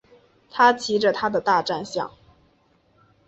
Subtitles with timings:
[0.49, 2.09] 他骑着他的大战象。